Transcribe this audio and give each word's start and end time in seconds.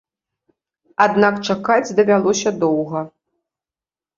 Аднак 1.05 1.35
чакаць 1.49 1.93
давялося 1.99 2.49
доўга. 2.65 3.07